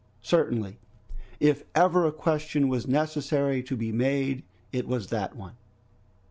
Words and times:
Certainly, 0.23 0.79
if 1.39 1.63
ever 1.75 2.07
a 2.07 2.11
question 2.11 2.67
was 2.69 2.87
necessary 2.87 3.61
to 3.61 3.77
be 3.77 3.91
made, 3.91 4.41
it 4.71 4.87
was 4.87 5.09
that 5.09 5.35
one! 5.35 5.53